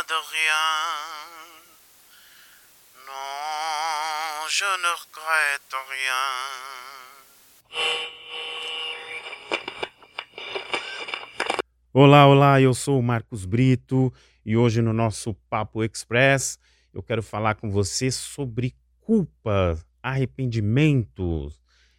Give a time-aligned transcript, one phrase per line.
[0.00, 1.32] rien.
[3.06, 6.32] Non, je ne regrette rien.
[11.92, 14.12] Olá, olá, eu sou o Marcos Brito
[14.46, 16.58] e hoje no nosso Papo Express
[16.94, 21.52] eu quero falar com você sobre culpa, arrependimento.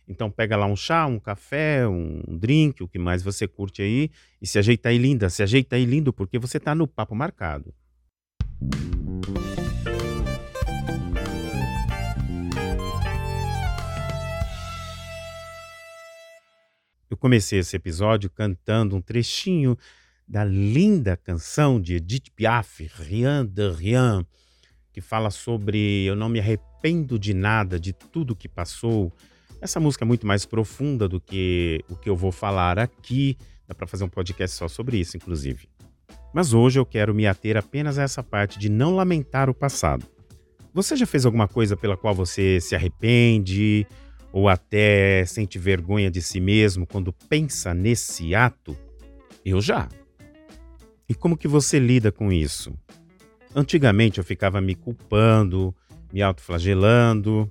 [0.07, 4.09] Então pega lá um chá, um café, um drink, o que mais você curte aí
[4.41, 7.73] e se ajeita aí linda, se ajeita aí lindo porque você tá no Papo Marcado.
[17.09, 19.77] Eu comecei esse episódio cantando um trechinho
[20.27, 24.25] da linda canção de Edith Piaf, Rien de Rien,
[24.91, 29.13] que fala sobre eu não me arrependo de nada, de tudo que passou.
[29.61, 33.37] Essa música é muito mais profunda do que o que eu vou falar aqui.
[33.67, 35.69] Dá para fazer um podcast só sobre isso, inclusive.
[36.33, 40.05] Mas hoje eu quero me ater apenas a essa parte de não lamentar o passado.
[40.73, 43.85] Você já fez alguma coisa pela qual você se arrepende
[44.31, 48.75] ou até sente vergonha de si mesmo quando pensa nesse ato?
[49.45, 49.87] Eu já.
[51.07, 52.73] E como que você lida com isso?
[53.55, 55.75] Antigamente eu ficava me culpando,
[56.11, 57.47] me autoflagelando,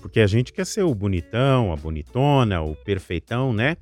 [0.00, 3.76] porque a gente quer ser o bonitão, a bonitona, o perfeitão, né?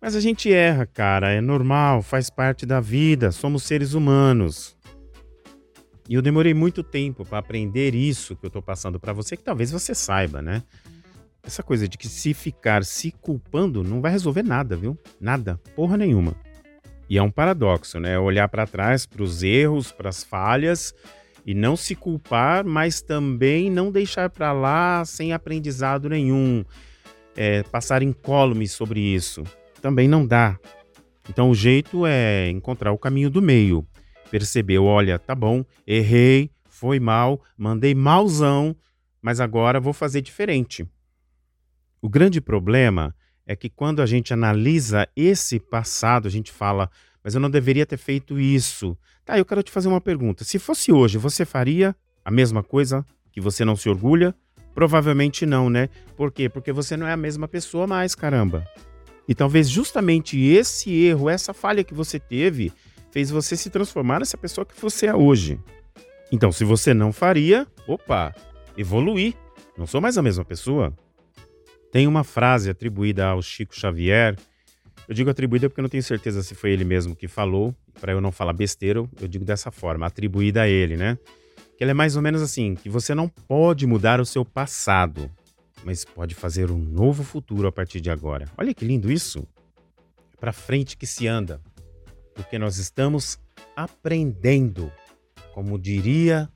[0.00, 4.76] Mas a gente erra, cara, é normal, faz parte da vida, somos seres humanos.
[6.08, 9.42] E eu demorei muito tempo para aprender isso que eu tô passando para você, que
[9.42, 10.62] talvez você saiba, né?
[11.42, 14.96] Essa coisa de que se ficar se culpando não vai resolver nada, viu?
[15.20, 16.34] Nada, porra nenhuma.
[17.10, 18.18] E é um paradoxo, né?
[18.18, 20.94] Olhar para trás, para os erros, para as falhas
[21.44, 26.64] e não se culpar, mas também não deixar para lá sem aprendizado nenhum.
[27.36, 29.44] É, passar incólume sobre isso
[29.80, 30.58] também não dá.
[31.28, 33.86] Então o jeito é encontrar o caminho do meio.
[34.30, 38.76] Percebeu, olha, tá bom, errei, foi mal, mandei malzão,
[39.20, 40.86] mas agora vou fazer diferente.
[42.00, 43.14] O grande problema
[43.46, 46.90] é que quando a gente analisa esse passado, a gente fala,
[47.24, 48.96] mas eu não deveria ter feito isso.
[49.24, 50.44] Tá, eu quero te fazer uma pergunta.
[50.44, 54.34] Se fosse hoje, você faria a mesma coisa que você não se orgulha?
[54.74, 55.88] Provavelmente não, né?
[56.16, 56.48] Por quê?
[56.48, 58.66] Porque você não é a mesma pessoa mais, caramba.
[59.28, 62.72] E talvez justamente esse erro, essa falha que você teve,
[63.10, 65.60] fez você se transformar nessa pessoa que você é hoje.
[66.32, 68.34] Então, se você não faria, opa,
[68.76, 69.34] evoluir.
[69.76, 70.92] Não sou mais a mesma pessoa.
[71.92, 74.36] Tem uma frase atribuída ao Chico Xavier.
[75.06, 77.74] Eu digo atribuída porque não tenho certeza se foi ele mesmo que falou.
[78.00, 81.18] Para eu não falar besteira, eu digo dessa forma, atribuída a ele, né?
[81.76, 85.30] Que ela é mais ou menos assim: que você não pode mudar o seu passado,
[85.88, 88.44] mas pode fazer um novo futuro a partir de agora.
[88.58, 89.48] Olha que lindo isso!
[90.34, 91.62] É para frente que se anda,
[92.34, 93.40] porque nós estamos
[93.74, 94.92] aprendendo,
[95.54, 96.46] como diria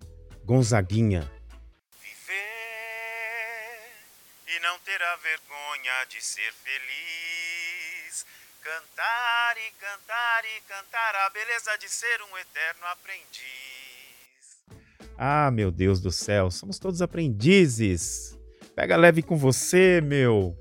[0.44, 1.22] Gonzaguinha.
[2.02, 2.34] Viver
[4.48, 8.26] e não vergonha de ser feliz.
[8.60, 13.22] Cantar e cantar e cantar a beleza de ser um eterno aprendiz.
[15.16, 18.41] Ah, meu Deus do céu, somos todos aprendizes.
[18.74, 20.56] Pega leve com você, meu.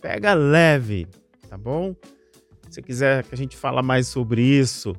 [0.00, 1.06] Pega leve,
[1.48, 1.94] tá bom?
[2.70, 4.94] Se quiser que a gente fala mais sobre isso,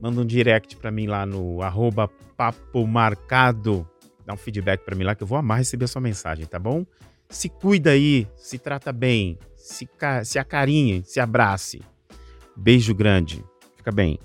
[0.00, 3.88] manda um direct para mim lá no arroba papo marcado.
[4.24, 6.58] Dá um feedback para mim lá que eu vou amar receber a sua mensagem, tá
[6.58, 6.84] bom?
[7.28, 9.88] Se cuida aí, se trata bem, se,
[10.24, 11.80] se acarinhe, se abrace.
[12.56, 13.44] Beijo grande.
[13.76, 14.18] Fica bem.